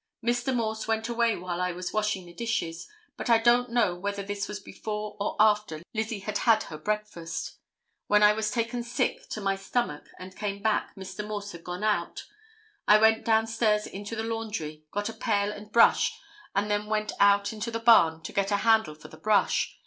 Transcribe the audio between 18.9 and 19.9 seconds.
for the brush.